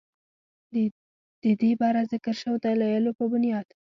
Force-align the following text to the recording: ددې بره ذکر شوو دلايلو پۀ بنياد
ددې 1.43 1.71
بره 1.81 2.01
ذکر 2.11 2.35
شوو 2.41 2.61
دلايلو 2.63 3.11
پۀ 3.17 3.25
بنياد 3.31 3.67